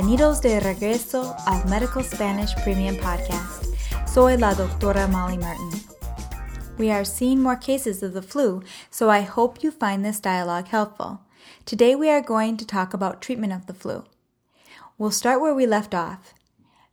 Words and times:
Bienvenidos 0.00 0.40
de 0.40 0.58
regreso 0.60 1.36
al 1.44 1.62
Medical 1.68 2.02
Spanish 2.02 2.54
Premium 2.64 2.96
Podcast. 2.96 3.66
Soy 4.06 4.38
la 4.38 4.54
doctora 4.54 5.06
Molly 5.06 5.36
Martin. 5.36 5.78
We 6.78 6.90
are 6.90 7.04
seeing 7.04 7.42
more 7.42 7.56
cases 7.56 8.02
of 8.02 8.14
the 8.14 8.22
flu, 8.22 8.62
so 8.90 9.10
I 9.10 9.20
hope 9.20 9.62
you 9.62 9.70
find 9.70 10.02
this 10.02 10.18
dialogue 10.18 10.68
helpful. 10.68 11.20
Today 11.66 11.94
we 11.94 12.08
are 12.08 12.22
going 12.22 12.56
to 12.56 12.64
talk 12.64 12.94
about 12.94 13.20
treatment 13.20 13.52
of 13.52 13.66
the 13.66 13.74
flu. 13.74 14.04
We'll 14.96 15.10
start 15.10 15.42
where 15.42 15.54
we 15.54 15.66
left 15.66 15.94
off. 15.94 16.32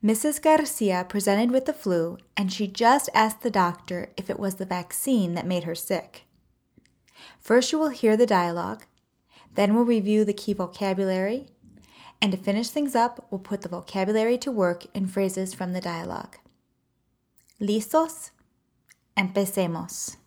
Mrs. 0.04 0.42
Garcia 0.42 1.06
presented 1.08 1.52
with 1.52 1.64
the 1.64 1.72
flu, 1.72 2.18
and 2.36 2.52
she 2.52 2.68
just 2.68 3.10
asked 3.14 3.42
the 3.42 3.50
doctor 3.50 4.10
if 4.18 4.30
it 4.30 4.38
was 4.38 4.56
the 4.56 4.66
vaccine 4.66 5.34
that 5.36 5.48
made 5.48 5.64
her 5.64 5.76
sick. 5.76 6.26
First, 7.40 7.72
you 7.72 7.80
will 7.80 7.88
hear 7.88 8.18
the 8.18 8.26
dialogue, 8.26 8.84
then 9.56 9.74
we'll 9.74 9.86
review 9.86 10.26
the 10.26 10.34
key 10.34 10.52
vocabulary, 10.52 11.48
and 12.22 12.32
to 12.32 12.38
finish 12.38 12.70
things 12.70 12.96
up, 12.96 13.26
we'll 13.30 13.40
put 13.40 13.62
the 13.62 13.70
vocabulary 13.70 14.38
to 14.40 14.52
work 14.52 14.86
in 14.94 15.08
phrases 15.08 15.54
from 15.54 15.74
the 15.74 15.82
dialogue. 15.82 16.38
¿Listos? 17.60 18.32
Empecemos. 19.16 20.18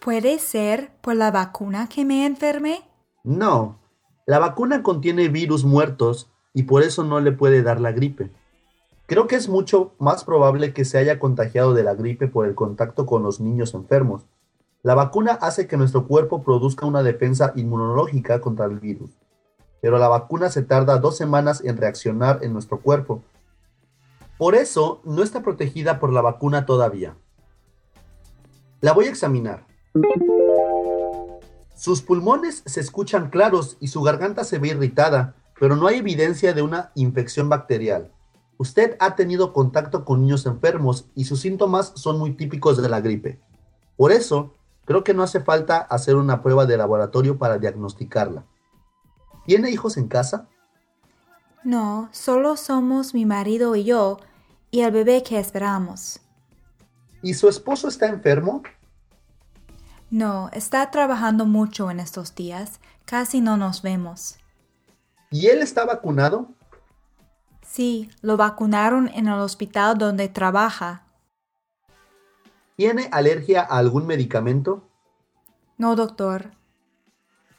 ¿Puede 0.00 0.38
ser 0.38 0.92
por 1.02 1.14
la 1.14 1.30
vacuna 1.30 1.86
que 1.88 2.06
me 2.06 2.24
enfermé? 2.24 2.80
No, 3.22 3.78
la 4.26 4.38
vacuna 4.38 4.82
contiene 4.82 5.28
virus 5.28 5.64
muertos 5.64 6.30
y 6.54 6.62
por 6.62 6.82
eso 6.82 7.04
no 7.04 7.20
le 7.20 7.32
puede 7.32 7.62
dar 7.62 7.80
la 7.80 7.92
gripe. 7.92 8.30
Creo 9.06 9.26
que 9.26 9.36
es 9.36 9.48
mucho 9.48 9.92
más 9.98 10.24
probable 10.24 10.72
que 10.72 10.84
se 10.84 10.96
haya 10.96 11.18
contagiado 11.18 11.74
de 11.74 11.82
la 11.82 11.94
gripe 11.94 12.28
por 12.28 12.46
el 12.46 12.54
contacto 12.54 13.06
con 13.06 13.22
los 13.22 13.40
niños 13.40 13.74
enfermos. 13.74 14.24
La 14.82 14.94
vacuna 14.94 15.32
hace 15.32 15.66
que 15.66 15.76
nuestro 15.76 16.06
cuerpo 16.06 16.42
produzca 16.42 16.86
una 16.86 17.02
defensa 17.02 17.52
inmunológica 17.54 18.40
contra 18.40 18.64
el 18.64 18.80
virus, 18.80 19.10
pero 19.82 19.98
la 19.98 20.08
vacuna 20.08 20.48
se 20.48 20.62
tarda 20.62 20.98
dos 20.98 21.18
semanas 21.18 21.62
en 21.62 21.76
reaccionar 21.76 22.38
en 22.42 22.54
nuestro 22.54 22.80
cuerpo. 22.80 23.22
Por 24.38 24.54
eso 24.54 25.02
no 25.04 25.22
está 25.22 25.42
protegida 25.42 26.00
por 26.00 26.14
la 26.14 26.22
vacuna 26.22 26.64
todavía. 26.64 27.14
La 28.80 28.94
voy 28.94 29.04
a 29.04 29.10
examinar. 29.10 29.66
Sus 31.76 32.00
pulmones 32.00 32.62
se 32.64 32.80
escuchan 32.80 33.28
claros 33.28 33.76
y 33.80 33.88
su 33.88 34.00
garganta 34.00 34.44
se 34.44 34.58
ve 34.58 34.68
irritada, 34.68 35.34
pero 35.58 35.76
no 35.76 35.88
hay 35.88 35.98
evidencia 35.98 36.54
de 36.54 36.62
una 36.62 36.90
infección 36.94 37.50
bacterial. 37.50 38.10
Usted 38.56 38.96
ha 38.98 39.14
tenido 39.14 39.52
contacto 39.52 40.06
con 40.06 40.22
niños 40.22 40.46
enfermos 40.46 41.10
y 41.14 41.24
sus 41.24 41.40
síntomas 41.40 41.92
son 41.96 42.18
muy 42.18 42.32
típicos 42.32 42.80
de 42.80 42.88
la 42.88 43.02
gripe. 43.02 43.40
Por 43.96 44.12
eso, 44.12 44.54
creo 44.90 45.04
que 45.04 45.14
no 45.14 45.22
hace 45.22 45.38
falta 45.38 45.78
hacer 45.82 46.16
una 46.16 46.42
prueba 46.42 46.66
de 46.66 46.76
laboratorio 46.76 47.38
para 47.38 47.58
diagnosticarla. 47.58 48.44
¿Tiene 49.46 49.70
hijos 49.70 49.96
en 49.96 50.08
casa? 50.08 50.48
No, 51.62 52.08
solo 52.10 52.56
somos 52.56 53.14
mi 53.14 53.24
marido 53.24 53.76
y 53.76 53.84
yo 53.84 54.18
y 54.72 54.80
el 54.80 54.90
bebé 54.90 55.22
que 55.22 55.38
esperamos. 55.38 56.18
¿Y 57.22 57.34
su 57.34 57.48
esposo 57.48 57.86
está 57.86 58.08
enfermo? 58.08 58.64
No, 60.10 60.50
está 60.52 60.90
trabajando 60.90 61.46
mucho 61.46 61.88
en 61.92 62.00
estos 62.00 62.34
días. 62.34 62.80
Casi 63.04 63.40
no 63.40 63.56
nos 63.56 63.82
vemos. 63.82 64.38
¿Y 65.30 65.46
él 65.46 65.62
está 65.62 65.84
vacunado? 65.84 66.48
Sí, 67.62 68.10
lo 68.22 68.36
vacunaron 68.36 69.06
en 69.14 69.28
el 69.28 69.38
hospital 69.38 69.98
donde 69.98 70.28
trabaja. 70.28 71.04
¿Tiene 72.80 73.10
alergia 73.12 73.60
a 73.60 73.76
algún 73.76 74.06
medicamento? 74.06 74.88
No, 75.76 75.96
doctor. 75.96 76.52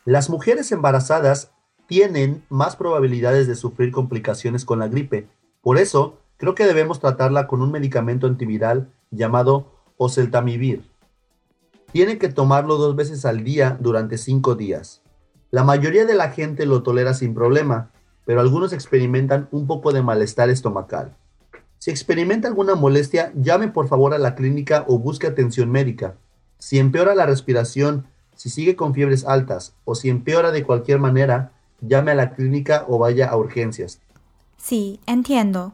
Las 0.04 0.32
mujeres 0.32 0.72
embarazadas 0.72 1.52
tienen 1.86 2.44
más 2.50 2.76
probabilidades 2.76 3.46
de 3.46 3.54
sufrir 3.54 3.92
complicaciones 3.92 4.66
con 4.66 4.80
la 4.80 4.88
gripe. 4.88 5.30
Por 5.62 5.78
eso, 5.78 6.18
creo 6.38 6.56
que 6.56 6.66
debemos 6.66 7.00
tratarla 7.00 7.46
con 7.46 7.62
un 7.62 7.72
medicamento 7.72 8.26
antiviral 8.26 8.92
llamado 9.12 9.68
oseltamivir. 9.98 10.90
Tiene 11.92 12.18
que 12.18 12.30
tomarlo 12.30 12.78
dos 12.78 12.96
veces 12.96 13.24
al 13.24 13.44
día 13.44 13.78
durante 13.80 14.18
cinco 14.18 14.56
días. 14.56 15.04
La 15.52 15.64
mayoría 15.64 16.06
de 16.06 16.16
la 16.16 16.32
gente 16.32 16.66
lo 16.66 16.82
tolera 16.82 17.14
sin 17.14 17.36
problema, 17.36 17.92
pero 18.26 18.42
algunos 18.42 18.74
experimentan 18.74 19.50
un 19.52 19.68
poco 19.68 19.94
de 19.94 20.02
malestar 20.02 20.50
estomacal. 20.50 21.16
Si 21.82 21.90
experimenta 21.90 22.48
alguna 22.48 22.76
molestia, 22.76 23.34
llame 23.34 23.68
por 23.68 23.88
favor 23.88 24.14
a 24.14 24.20
la 24.20 24.36
clínica 24.36 24.86
o 24.88 25.00
busque 25.00 25.26
atención 25.26 25.72
médica. 25.72 26.16
Si 26.60 26.78
empeora 26.78 27.16
la 27.16 27.26
respiración, 27.26 28.06
si 28.36 28.52
sigue 28.52 28.76
con 28.76 28.94
fiebres 28.94 29.26
altas 29.26 29.74
o 29.84 29.96
si 29.96 30.10
empeora 30.10 30.52
de 30.52 30.64
cualquier 30.64 31.00
manera, 31.00 31.54
llame 31.82 32.12
a 32.12 32.16
la 32.16 32.36
clínica 32.36 32.86
o 32.88 33.00
vaya 33.00 33.30
a 33.30 33.36
urgencias. 33.36 34.00
Sí, 34.58 35.00
entiendo. 35.08 35.74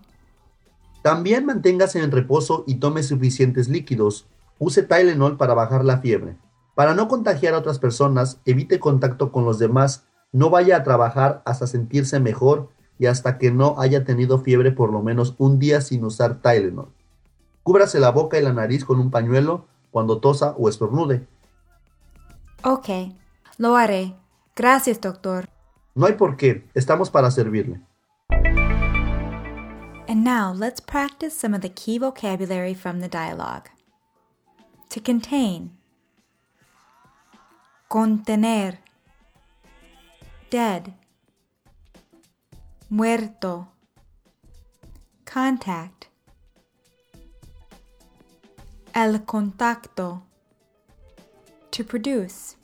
También 1.01 1.45
manténgase 1.45 2.01
en 2.01 2.11
reposo 2.11 2.63
y 2.67 2.75
tome 2.75 3.03
suficientes 3.03 3.67
líquidos. 3.67 4.27
Use 4.59 4.83
Tylenol 4.83 5.35
para 5.35 5.55
bajar 5.55 5.83
la 5.83 5.97
fiebre. 5.97 6.37
Para 6.73 6.93
no 6.93 7.09
contagiar 7.09 7.53
a 7.53 7.57
otras 7.57 7.79
personas, 7.79 8.39
evite 8.45 8.79
contacto 8.79 9.33
con 9.33 9.43
los 9.43 9.59
demás, 9.59 10.05
no 10.31 10.49
vaya 10.49 10.77
a 10.77 10.83
trabajar 10.83 11.41
hasta 11.43 11.67
sentirse 11.67 12.21
mejor 12.21 12.69
y 12.99 13.05
hasta 13.05 13.37
que 13.37 13.51
no 13.51 13.79
haya 13.79 14.03
tenido 14.03 14.39
fiebre 14.39 14.71
por 14.71 14.91
lo 14.91 15.01
menos 15.01 15.35
un 15.37 15.59
día 15.59 15.81
sin 15.81 16.03
usar 16.03 16.41
Tylenol. 16.41 16.89
Cúbrase 17.63 17.99
la 17.99 18.11
boca 18.11 18.39
y 18.39 18.41
la 18.41 18.53
nariz 18.53 18.85
con 18.85 18.99
un 18.99 19.11
pañuelo 19.11 19.65
cuando 19.91 20.19
tosa 20.19 20.55
o 20.57 20.69
estornude. 20.69 21.27
Ok, 22.63 22.89
lo 23.57 23.75
haré. 23.75 24.15
Gracias, 24.55 24.99
doctor. 25.01 25.49
No 25.95 26.05
hay 26.05 26.13
por 26.13 26.37
qué, 26.37 26.67
estamos 26.73 27.09
para 27.09 27.31
servirle. 27.31 27.81
And 30.07 30.23
now 30.23 30.53
let's 30.53 30.79
practice 30.79 31.37
some 31.37 31.53
of 31.53 31.61
the 31.61 31.69
key 31.69 31.97
vocabulary 31.99 32.73
from 32.73 33.01
the 33.01 33.09
dialogue. 33.09 33.69
To 34.91 35.01
contain. 35.01 35.71
Contener. 37.89 38.79
Dead. 40.49 40.93
Muerto. 42.89 43.67
Contact. 45.25 46.07
El 48.93 49.25
contacto. 49.25 50.23
To 51.71 51.83
produce. 51.83 52.55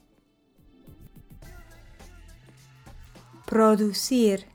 Producir. 3.45 4.45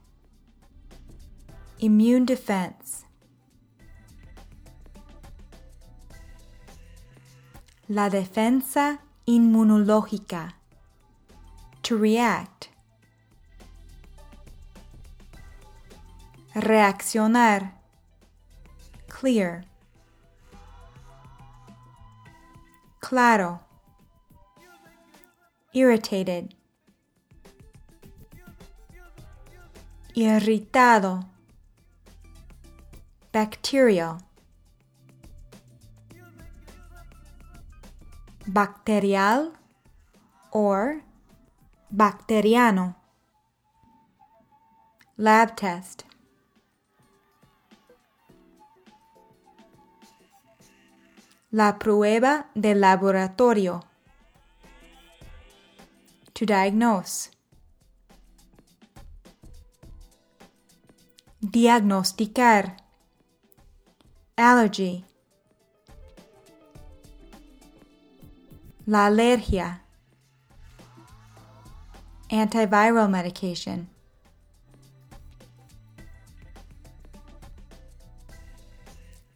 Immune 1.81 2.25
defense. 2.25 3.05
La 7.89 8.09
defensa 8.09 9.01
inmunológica. 9.27 10.55
To 11.83 11.99
react. 11.99 12.71
Reaccionar. 16.55 17.75
Clear. 19.09 19.65
Claro. 23.01 23.61
Irritated. 25.73 26.55
Irritado. 30.17 31.27
Bacterial. 33.31 34.19
Bacterial 38.47 39.53
or 40.51 41.03
bacteriano. 41.91 42.97
Lab 45.19 45.55
test. 45.57 46.08
La 51.51 51.79
prueba 51.79 52.51
de 52.55 52.75
laboratorio. 52.75 53.83
To 56.35 56.45
diagnose. 56.45 57.31
Diagnosticar. 61.41 62.77
Allergy. 64.37 65.07
La 68.85 69.07
alergia. 69.07 69.85
Antiviral 72.31 73.09
medication. 73.09 73.89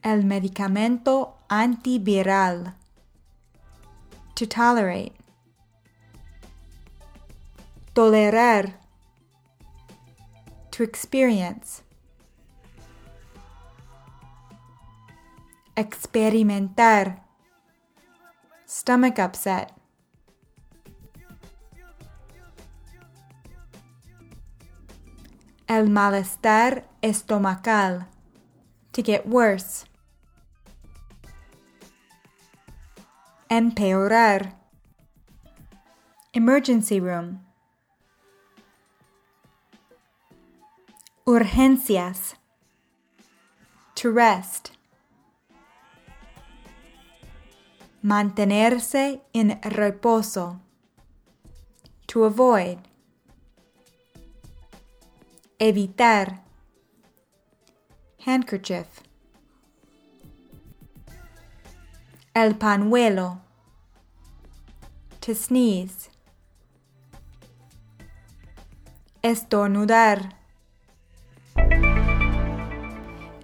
El 0.03 0.27
medicamento 0.27 1.42
antiviral. 1.53 2.73
To 4.37 4.47
tolerate. 4.47 5.13
Tolerar. 7.95 8.73
to 10.73 10.83
experience. 10.83 11.83
Experimentar. 15.77 17.21
Stomach 18.67 19.19
upset. 19.19 19.73
El 25.69 25.89
malestar 25.89 26.85
estomacal. 27.03 28.07
To 28.93 29.03
get 29.03 29.27
worse. 29.27 29.85
Empeorar. 33.55 34.55
Emergency 36.33 36.99
room. 36.99 37.41
Urgencias. 41.27 42.37
To 43.97 44.11
rest. 44.11 44.71
Mantenerse 48.03 49.21
en 49.35 49.61
reposo. 49.61 50.59
To 52.07 52.25
avoid. 52.25 52.79
Evitar. 55.59 56.41
Handkerchief. 58.25 59.12
El 62.35 62.55
pañuelo. 62.55 63.41
To 65.21 65.35
sneeze. 65.35 66.09
Estornudar. 69.23 70.31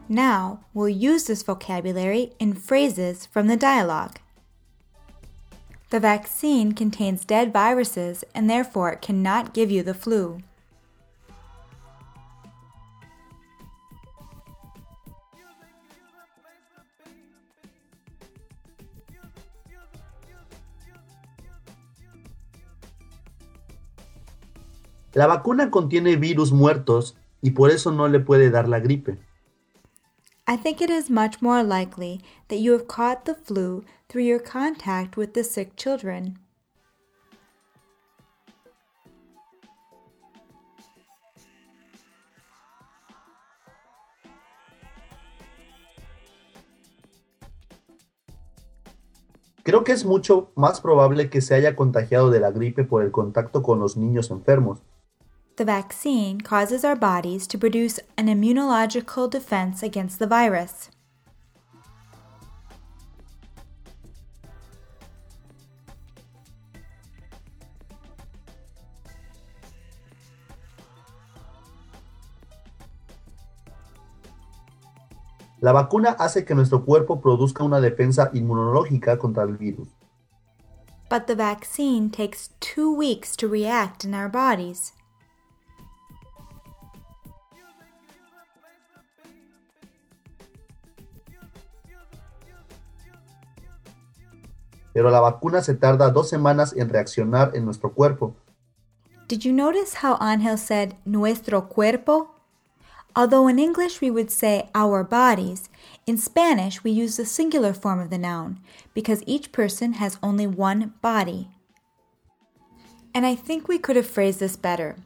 Now 0.09 0.61
we'll 0.73 0.89
use 0.89 1.25
this 1.25 1.43
vocabulary 1.43 2.33
in 2.39 2.55
phrases 2.55 3.27
from 3.27 3.47
the 3.49 3.59
dialogue. 3.59 4.21
The 5.91 6.01
vaccine 6.01 6.73
contains 6.73 7.27
dead 7.27 7.53
viruses 7.53 8.25
and 8.35 8.49
therefore 8.49 8.93
it 8.93 9.03
cannot 9.03 9.53
give 9.53 9.71
you 9.71 9.83
the 9.83 9.93
flu. 9.93 10.41
La 25.19 25.27
vacuna 25.27 25.73
contiene 25.73 26.15
virus 26.15 26.53
muertos 26.53 27.17
y 27.43 27.51
por 27.51 27.73
eso 27.73 27.91
no 27.91 28.07
le 28.07 28.21
puede 28.21 28.51
dar 28.51 28.69
la 28.69 28.79
gripe. 28.79 29.19
I 30.47 30.57
think 30.57 30.81
it 30.81 30.91
is 30.91 31.11
much 31.11 31.43
more 31.43 31.65
likely 31.65 32.21
that 32.47 32.61
you 32.61 32.73
have 32.73 32.87
caught 32.87 33.25
the 33.25 33.35
flu 33.35 33.83
through 34.09 34.25
your 34.25 34.41
contact 34.41 35.17
with 35.17 35.33
the 35.33 35.43
sick 35.43 35.75
children. 35.75 36.39
Creo 49.65 49.83
que 49.83 49.91
es 49.91 50.05
mucho 50.05 50.53
más 50.55 50.81
probable 50.81 51.29
que 51.29 51.41
se 51.41 51.57
haya 51.57 51.75
contagiado 51.75 52.31
de 52.31 52.39
la 52.39 52.53
gripe 52.53 52.85
por 52.85 53.03
el 53.03 53.11
contacto 53.11 53.65
con 53.65 53.81
los 53.81 53.97
niños 53.97 54.31
enfermos. 54.31 54.81
The 55.59 55.65
vaccine 55.65 56.41
causes 56.41 56.85
our 56.85 56.95
bodies 56.95 57.49
to 57.49 57.59
produce 57.59 57.99
an 58.17 58.29
immunological 58.29 59.29
defense 59.29 59.83
against 59.83 60.21
the 60.21 60.27
virus. 60.29 60.89
La 75.61 75.73
vacuna 75.73 76.15
hace 76.21 76.45
que 76.45 76.55
nuestro 76.55 76.85
cuerpo 76.85 77.21
produzca 77.21 77.65
una 77.65 77.81
defensa 77.81 78.31
inmunológica 78.33 79.19
contra 79.19 79.43
el 79.43 79.57
virus. 79.57 79.89
But 81.11 81.27
the 81.27 81.35
vaccine 81.35 82.11
takes 82.11 82.51
two 82.61 82.95
weeks 82.95 83.35
to 83.35 83.49
react 83.49 84.05
in 84.05 84.15
our 84.15 84.29
bodies. 84.29 84.93
Pero 94.99 95.13
la 95.13 95.21
vacuna 95.21 95.63
se 95.63 95.75
tarda 95.75 96.11
dos 96.11 96.29
semanas 96.29 96.75
en 96.77 96.89
reaccionar 96.89 97.53
en 97.55 97.65
nuestro 97.65 97.93
cuerpo. 97.93 98.35
Did 99.29 99.45
you 99.45 99.53
notice 99.53 99.99
how 100.03 100.17
Angel 100.19 100.59
said 100.59 100.95
nuestro 101.05 101.69
cuerpo? 101.69 102.35
Although 103.15 103.47
in 103.47 103.61
English 103.61 104.01
we 104.01 104.11
would 104.11 104.29
say 104.29 104.69
our 104.75 105.05
bodies, 105.05 105.71
in 106.05 106.19
Spanish 106.19 106.83
we 106.83 106.91
use 106.91 107.17
the 107.17 107.25
singular 107.25 107.73
form 107.73 108.01
of 108.01 108.11
the 108.11 108.19
noun 108.19 108.59
because 108.93 109.23
each 109.25 109.53
person 109.53 109.93
has 110.01 110.19
only 110.21 110.49
one 110.49 110.95
body. 111.01 111.47
And 113.15 113.25
I 113.25 113.37
think 113.37 113.69
we 113.69 113.79
could 113.79 113.95
have 113.95 114.05
phrased 114.05 114.41
this 114.41 114.57
better. 114.57 114.97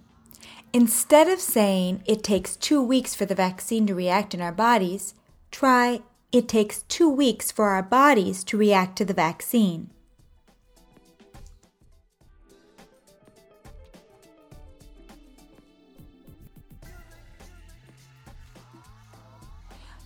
Instead 0.73 1.29
of 1.29 1.39
saying 1.39 2.03
it 2.07 2.23
takes 2.23 2.57
two 2.57 2.83
weeks 2.83 3.15
for 3.15 3.27
the 3.27 3.35
vaccine 3.35 3.87
to 3.89 3.95
react 3.95 4.33
in 4.33 4.41
our 4.41 4.53
bodies, 4.53 5.13
try 5.51 6.01
it 6.33 6.49
takes 6.49 6.83
two 6.89 7.11
weeks 7.11 7.53
for 7.53 7.69
our 7.69 7.83
bodies 7.83 8.43
to 8.45 8.57
react 8.57 8.97
to 8.97 9.05
the 9.05 9.15
vaccine. 9.15 9.91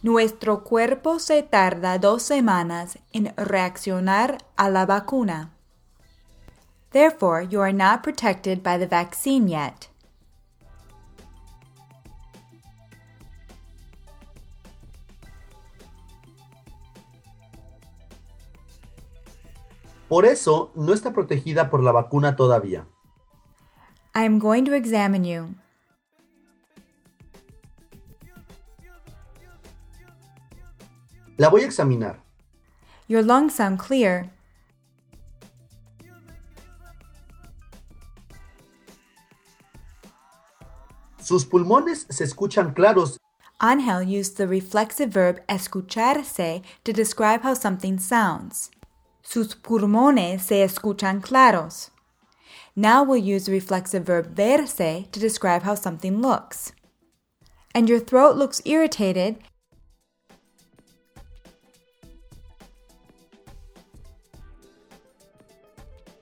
Nuestro 0.02 0.62
cuerpo 0.62 1.18
se 1.18 1.42
tarda 1.42 1.98
dos 1.98 2.22
semanas 2.22 2.98
en 3.12 3.32
reaccionar 3.36 4.38
a 4.56 4.70
la 4.70 4.86
vacuna. 4.86 5.50
Therefore, 6.92 7.42
you 7.42 7.60
are 7.60 7.72
not 7.72 8.02
protected 8.02 8.62
by 8.62 8.78
the 8.78 8.86
vaccine 8.86 9.48
yet. 9.48 9.88
Por 20.08 20.24
eso 20.24 20.70
no 20.74 20.92
está 20.92 21.12
protegida 21.12 21.68
por 21.68 21.82
la 21.82 21.92
vacuna 21.92 22.36
todavía. 22.36 22.86
I 24.14 24.24
am 24.24 24.38
going 24.38 24.64
to 24.64 24.74
examine 24.74 25.24
you. 25.24 25.54
La 31.36 31.50
voy 31.50 31.62
a 31.62 31.66
examinar. 31.66 32.20
Your 33.08 33.22
lungs 33.22 33.54
sound 33.54 33.78
clear. 33.78 34.30
Sus 41.20 41.44
pulmones 41.44 42.06
se 42.08 42.24
escuchan 42.24 42.72
claros. 42.72 43.18
Angel 43.60 44.02
used 44.02 44.36
the 44.36 44.46
reflexive 44.46 45.10
verb 45.10 45.40
escucharse 45.48 46.62
to 46.84 46.92
describe 46.92 47.42
how 47.42 47.54
something 47.54 47.98
sounds. 47.98 48.70
Sus 49.28 49.56
pulmones 49.56 50.42
se 50.42 50.62
escuchan 50.62 51.20
claros. 51.20 51.90
Now 52.76 53.02
we'll 53.02 53.16
use 53.16 53.46
the 53.46 53.52
reflexive 53.52 54.04
verb 54.04 54.36
verse 54.36 54.76
to 55.10 55.20
describe 55.20 55.64
how 55.64 55.74
something 55.74 56.22
looks. 56.22 56.72
And 57.74 57.88
your 57.88 57.98
throat 57.98 58.36
looks 58.36 58.62
irritated 58.64 59.38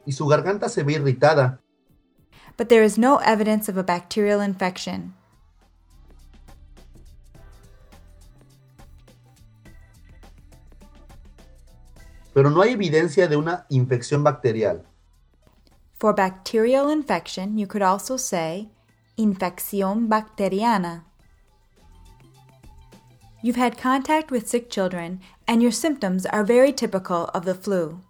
y 0.06 0.12
su 0.12 0.26
garganta 0.26 0.68
se 0.68 0.82
ve 0.82 0.94
irritada. 0.94 1.58
but 2.56 2.68
there 2.68 2.82
is 2.82 2.96
no 2.96 3.18
evidence 3.18 3.68
of 3.68 3.76
a 3.76 3.82
bacterial 3.82 4.40
infection. 4.40 5.14
Pero 12.35 12.50
no 12.50 12.61
hay 12.61 12.73
evidencia 12.73 13.29
de 13.29 13.37
una 13.37 13.64
infección 13.71 14.23
bacterial. 14.23 14.85
For 15.95 16.12
bacterial 16.12 16.91
infection, 16.91 17.57
you 17.57 17.67
could 17.67 17.83
also 17.83 18.17
say 18.19 18.69
infección 19.17 20.09
bacteriana. 20.09 21.05
You've 23.43 23.57
had 23.57 23.79
contact 23.79 24.31
with 24.31 24.49
sick 24.49 24.69
children, 24.69 25.21
and 25.47 25.62
your 25.62 25.71
symptoms 25.71 26.26
are 26.26 26.45
very 26.45 26.73
typical 26.73 27.31
of 27.35 27.45
the 27.45 27.55
flu. 27.55 28.00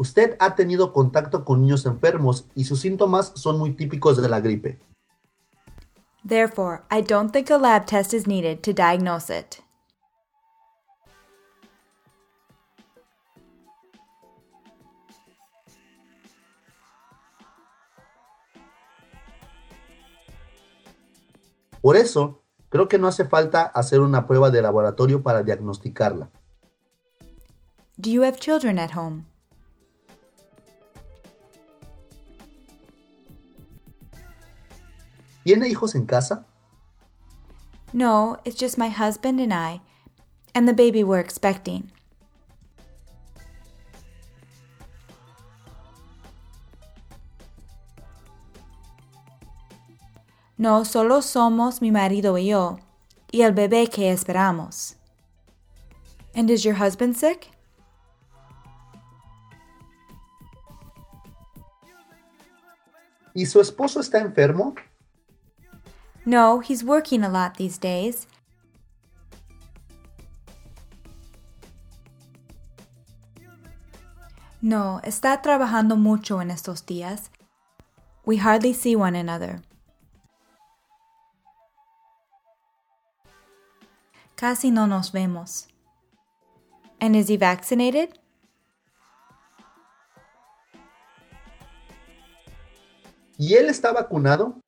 Usted 0.00 0.34
ha 0.38 0.54
tenido 0.54 0.94
contacto 0.94 1.44
con 1.44 1.60
niños 1.60 1.84
enfermos 1.84 2.46
y 2.54 2.64
sus 2.64 2.80
síntomas 2.80 3.32
son 3.34 3.58
muy 3.58 3.74
típicos 3.74 4.16
de 4.16 4.30
la 4.30 4.40
gripe. 4.40 4.80
Therefore, 6.26 6.84
I 6.90 7.02
don't 7.02 7.30
think 7.30 7.50
a 7.50 7.58
lab 7.58 7.84
test 7.84 8.14
is 8.14 8.26
needed 8.26 8.62
to 8.62 8.72
diagnose 8.72 9.28
it. 9.28 9.56
Por 21.82 21.98
eso, 21.98 22.42
creo 22.70 22.88
que 22.88 22.98
no 22.98 23.06
hace 23.06 23.26
falta 23.26 23.64
hacer 23.64 24.00
una 24.00 24.26
prueba 24.26 24.48
de 24.50 24.62
laboratorio 24.62 25.22
para 25.22 25.42
diagnosticarla. 25.42 26.30
Do 27.98 28.08
you 28.08 28.22
have 28.22 28.38
children 28.38 28.78
at 28.78 28.96
home? 28.96 29.26
¿Tiene 35.50 35.66
hijos 35.66 35.96
en 35.96 36.06
casa? 36.06 36.46
No, 37.92 38.38
it's 38.44 38.56
just 38.56 38.78
my 38.78 38.88
husband 38.88 39.40
and 39.40 39.52
I, 39.52 39.80
and 40.54 40.68
the 40.68 40.72
baby 40.72 41.02
we're 41.02 41.18
expecting. 41.18 41.90
No, 50.56 50.84
solo 50.84 51.20
somos 51.20 51.82
mi 51.82 51.90
marido 51.90 52.38
y 52.38 52.46
yo, 52.50 52.78
y 53.32 53.42
el 53.42 53.52
bebé 53.52 53.88
que 53.90 54.12
esperamos. 54.12 54.94
And 56.32 56.48
is 56.48 56.62
your 56.62 56.76
husband 56.76 57.16
sick? 57.16 57.50
¿Y 63.34 63.46
su 63.46 63.60
esposo 63.60 63.98
está 63.98 64.20
enfermo? 64.20 64.76
No, 66.30 66.60
he's 66.60 66.84
working 66.84 67.24
a 67.24 67.28
lot 67.28 67.56
these 67.56 67.76
days. 67.76 68.28
No, 74.62 75.00
está 75.02 75.42
trabajando 75.42 75.96
mucho 75.96 76.40
en 76.40 76.52
estos 76.52 76.86
días. 76.86 77.30
We 78.24 78.36
hardly 78.36 78.72
see 78.72 78.94
one 78.94 79.16
another. 79.16 79.60
Casi 84.36 84.70
no 84.70 84.86
nos 84.86 85.10
vemos. 85.10 85.66
And 87.00 87.16
is 87.16 87.28
he 87.28 87.38
vaccinated? 87.38 88.20
¿Y 93.36 93.54
él 93.54 93.68
está 93.68 93.92
vacunado? 93.92 94.60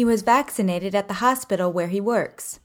He 0.00 0.06
was 0.06 0.22
vaccinated 0.22 0.94
at 0.94 1.08
the 1.08 1.20
hospital 1.20 1.70
where 1.74 1.88
he 1.88 2.00
works. 2.00 2.58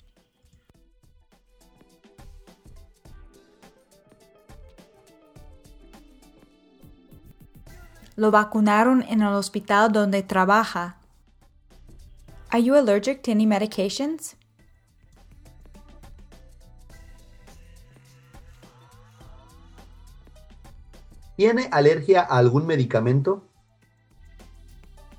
Lo 8.16 8.32
vacunaron 8.32 9.04
en 9.10 9.22
el 9.22 9.34
hospital 9.34 9.92
donde 9.92 10.24
trabaja. 10.24 10.96
Are 12.54 12.60
you 12.60 12.78
allergic 12.78 13.22
to 13.24 13.32
any 13.32 13.46
medications? 13.46 14.38
¿Tiene 21.36 21.68
alergia 21.74 22.22
a 22.22 22.38
algún 22.38 22.66
medicamento? 22.66 23.44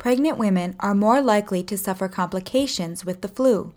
Pregnant 0.06 0.38
women 0.38 0.76
are 0.78 0.94
more 0.94 1.20
likely 1.20 1.64
to 1.64 1.76
suffer 1.76 2.06
complications 2.06 3.04
with 3.04 3.22
the 3.22 3.28
flu. 3.28 3.72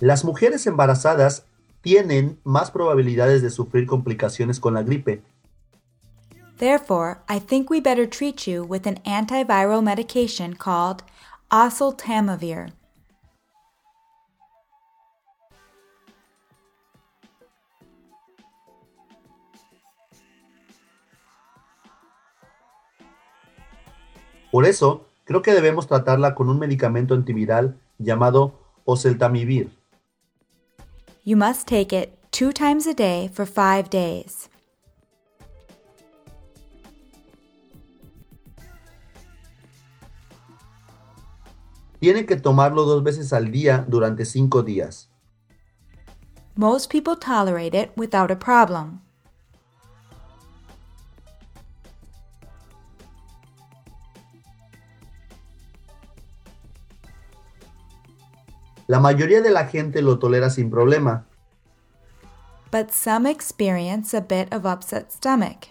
Las 0.00 0.24
mujeres 0.24 0.66
embarazadas 0.66 1.44
tienen 1.80 2.40
más 2.42 2.72
probabilidades 2.72 3.42
de 3.42 3.50
sufrir 3.50 3.86
complicaciones 3.86 4.58
con 4.58 4.74
la 4.74 4.82
gripe. 4.82 5.22
Therefore, 6.58 7.22
I 7.28 7.38
think 7.38 7.70
we 7.70 7.78
better 7.78 8.04
treat 8.04 8.48
you 8.48 8.64
with 8.64 8.88
an 8.88 8.98
antiviral 9.06 9.80
medication 9.80 10.54
called 10.54 11.04
oseltamivir. 11.52 12.72
Por 24.56 24.64
eso, 24.64 25.04
creo 25.24 25.42
que 25.42 25.52
debemos 25.52 25.86
tratarla 25.86 26.34
con 26.34 26.48
un 26.48 26.58
medicamento 26.58 27.12
antiviral 27.12 27.78
llamado 27.98 28.58
oseltamivir. 28.86 29.70
You 31.26 31.36
must 31.36 31.68
take 31.68 31.94
it 31.94 32.14
two 32.30 32.54
times 32.54 32.86
a 32.86 32.94
day 32.94 33.28
for 33.28 33.46
five 33.46 33.90
days. 33.90 34.48
Tiene 42.00 42.24
que 42.24 42.36
tomarlo 42.36 42.84
dos 42.84 43.02
veces 43.02 43.34
al 43.34 43.52
día 43.52 43.84
durante 43.86 44.24
cinco 44.24 44.62
días. 44.62 45.10
Most 46.54 46.90
people 46.90 47.14
tolerate 47.14 47.74
it 47.74 47.90
without 47.94 48.30
a 48.30 48.38
problem. 48.38 49.02
La 58.86 59.00
mayoría 59.00 59.40
de 59.42 59.50
la 59.50 59.66
gente 59.66 60.00
lo 60.02 60.18
tolera 60.18 60.50
sin 60.50 60.70
problema, 60.70 61.26
But 62.70 62.90
some 62.90 63.26
experience 63.30 64.12
a 64.16 64.20
bit 64.20 64.52
of 64.52 64.66
upset 64.66 65.10
stomach. 65.10 65.68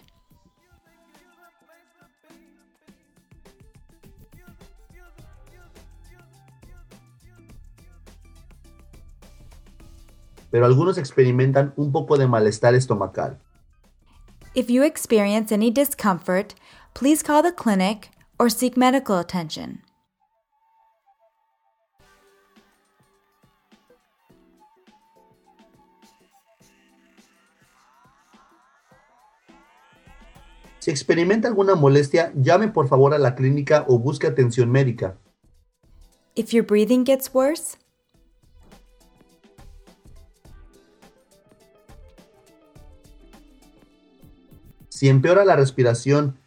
pero 10.50 10.64
algunos 10.64 10.96
experimentan 10.98 11.72
un 11.76 11.92
poco 11.92 12.16
de 12.16 12.26
malestar 12.26 12.74
estomacal. 12.74 13.38
If 14.54 14.70
you 14.70 14.84
experience 14.84 15.52
any 15.52 15.70
discomfort, 15.70 16.54
please 16.94 17.22
call 17.22 17.42
the 17.42 17.52
clinic 17.52 18.10
or 18.38 18.48
seek 18.48 18.76
medical 18.76 19.18
attention. 19.18 19.82
Si 30.86 30.92
experimenta 30.92 31.48
alguna 31.48 31.74
molestia, 31.74 32.32
llame 32.36 32.68
por 32.68 32.86
favor 32.86 33.12
a 33.12 33.18
la 33.18 33.34
clínica 33.34 33.84
o 33.88 33.98
busque 33.98 34.28
atención 34.28 34.70
médica. 34.70 35.18
If 36.36 36.52
your 36.52 36.64
breathing 36.64 37.02
gets 37.04 37.28
worse, 37.34 37.76
Si 44.88 45.08
empeora 45.08 45.44
la 45.44 45.56
respiración, 45.56 46.38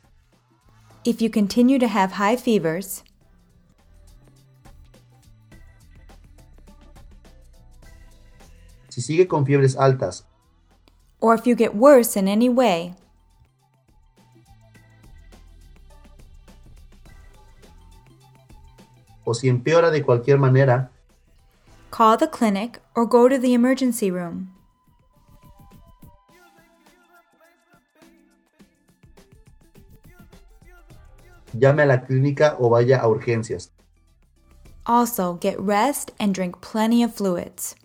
if 1.04 1.22
you 1.22 1.30
continue 1.30 1.78
to 1.78 1.88
have 1.88 2.14
high 2.14 2.38
fevers, 2.38 3.04
si 8.88 9.02
sigue 9.02 9.28
con 9.28 9.46
fiebres 9.46 9.76
altas, 9.76 10.24
or 11.20 11.36
if 11.36 11.46
you 11.46 11.58
get 11.58 11.76
worse 11.76 12.18
in 12.18 12.30
any 12.30 12.48
way, 12.48 12.96
o 19.30 19.34
si 19.34 19.48
empeora 19.48 19.92
de 19.92 20.02
cualquier 20.02 20.38
manera, 20.38 20.90
call 21.92 22.18
the 22.18 22.28
clinic 22.28 22.80
or 22.96 23.06
go 23.06 23.30
to 23.30 23.38
the 23.38 23.54
emergency 23.54 24.10
room. 24.12 24.50
llame 31.54 31.84
a 31.84 31.86
la 31.86 32.02
clínica 32.02 32.56
o 32.60 32.70
vaya 32.70 33.00
a 33.00 33.08
urgencias. 33.08 33.72
Also, 34.86 35.34
get 35.34 35.60
rest 35.60 36.12
and 36.20 36.34
drink 36.34 36.62
plenty 36.62 37.04
of 37.04 37.14
fluids. 37.14 37.76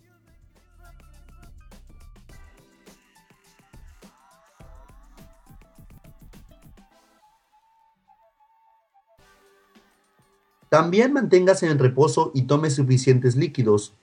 También 10.75 11.13
manténgase 11.13 11.69
en 11.69 11.79
reposo 11.79 12.31
y 12.33 12.41
tome 12.41 12.69
suficientes 12.69 13.37
líquidos. 13.37 13.93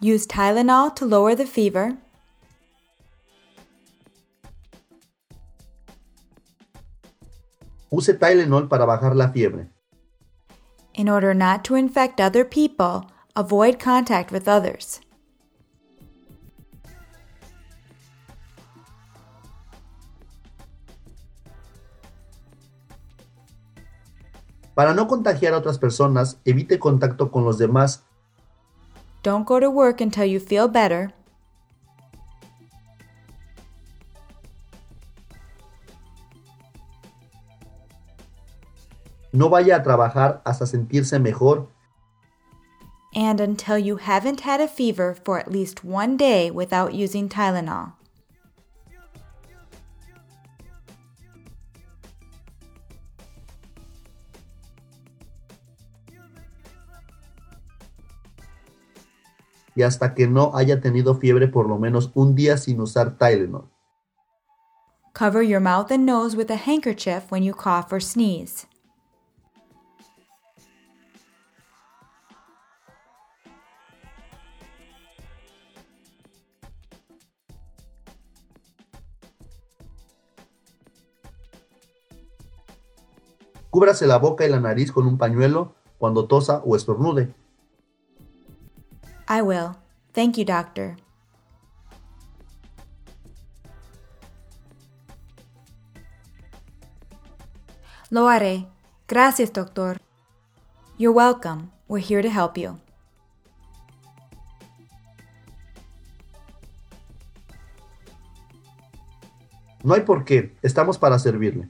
Use 0.00 0.28
Tylenol 0.28 0.94
to 0.94 1.04
lower 1.04 1.34
the 1.34 1.44
fever. 1.44 1.96
Use 7.90 8.14
Tylenol 8.14 8.68
para 8.68 8.84
bajar 8.86 9.16
la 9.16 9.32
fiebre. 9.32 9.70
In 10.92 11.08
order 11.08 11.34
not 11.34 11.64
to 11.64 11.74
infect 11.74 12.20
other 12.20 12.44
people, 12.44 13.10
avoid 13.34 13.80
contact 13.80 14.30
with 14.30 14.46
others. 14.46 15.00
Para 24.74 24.92
no 24.92 25.06
contagiar 25.06 25.54
a 25.54 25.58
otras 25.58 25.78
personas, 25.78 26.38
evite 26.44 26.78
contacto 26.78 27.30
con 27.30 27.44
los 27.44 27.58
demás. 27.58 28.02
Don't 29.22 29.46
go 29.46 29.60
to 29.60 29.70
work 29.70 30.00
until 30.00 30.24
you 30.24 30.40
feel 30.40 30.68
better. 30.68 31.12
No 39.32 39.48
vaya 39.48 39.76
a 39.76 39.82
trabajar 39.82 40.42
hasta 40.44 40.66
sentirse 40.66 41.18
mejor. 41.18 41.66
And 43.16 43.40
until 43.40 43.78
you 43.78 43.96
haven't 43.96 44.40
had 44.40 44.60
a 44.60 44.68
fever 44.68 45.14
for 45.24 45.38
at 45.38 45.50
least 45.50 45.84
one 45.84 46.16
day 46.16 46.50
without 46.50 46.94
using 46.94 47.28
Tylenol. 47.28 47.94
Y 59.74 59.82
hasta 59.82 60.14
que 60.14 60.26
no 60.26 60.52
haya 60.54 60.80
tenido 60.80 61.14
fiebre 61.14 61.48
por 61.48 61.68
lo 61.68 61.78
menos 61.78 62.10
un 62.14 62.34
día 62.34 62.56
sin 62.56 62.80
usar 62.80 63.16
Tylenol. 63.18 63.70
Cover 65.12 65.42
your 65.42 65.60
mouth 65.60 65.92
and 65.92 66.04
nose 66.04 66.36
with 66.36 66.50
a 66.50 66.56
handkerchief 66.56 67.30
when 67.30 67.42
you 67.42 67.54
cough 67.54 67.92
or 67.92 68.00
sneeze. 68.00 68.66
Cúbrase 83.74 84.06
la 84.06 84.18
boca 84.18 84.46
y 84.46 84.48
la 84.48 84.60
nariz 84.60 84.92
con 84.92 85.04
un 85.04 85.18
pañuelo 85.18 85.74
cuando 85.98 86.26
tosa 86.26 86.62
o 86.64 86.76
estornude. 86.76 87.34
I 89.26 89.42
will. 89.42 89.76
Thank 90.12 90.36
you, 90.38 90.44
doctor. 90.44 90.96
Lo 98.10 98.28
haré. 98.28 98.66
Gracias, 99.08 99.52
doctor. 99.52 99.96
You're 100.96 101.12
welcome. 101.12 101.72
We're 101.88 101.98
here 101.98 102.22
to 102.22 102.30
help 102.30 102.56
you. 102.56 102.78
No 109.82 109.94
hay 109.94 110.00
por 110.02 110.24
qué. 110.24 110.54
Estamos 110.62 110.96
para 110.98 111.18
servirle. 111.18 111.68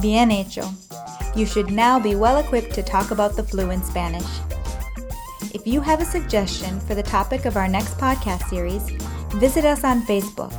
Bien 0.00 0.30
hecho. 0.30 0.62
You 1.34 1.46
should 1.46 1.70
now 1.70 1.98
be 2.00 2.14
well 2.14 2.38
equipped 2.38 2.74
to 2.74 2.82
talk 2.82 3.10
about 3.10 3.36
the 3.36 3.42
flu 3.44 3.70
in 3.70 3.82
Spanish. 3.82 4.26
If 5.52 5.66
you 5.66 5.80
have 5.80 6.00
a 6.00 6.04
suggestion 6.04 6.78
for 6.80 6.94
the 6.94 7.02
topic 7.02 7.44
of 7.44 7.56
our 7.56 7.68
next 7.68 7.98
podcast 7.98 8.48
series, 8.48 8.88
visit 9.34 9.64
us 9.64 9.84
on 9.84 10.02
Facebook 10.02 10.52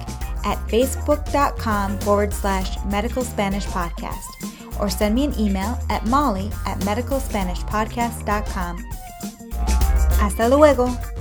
at 0.45 0.57
facebook.com 0.67 1.99
forward 1.99 2.33
slash 2.33 2.77
medical 2.85 3.23
Spanish 3.23 3.65
podcast 3.67 4.25
or 4.79 4.89
send 4.89 5.15
me 5.15 5.25
an 5.25 5.39
email 5.39 5.79
at 5.89 6.05
molly 6.07 6.49
at 6.65 6.79
medicalspanishpodcast.com. 6.79 8.77
Hasta 10.17 10.49
luego! 10.49 11.20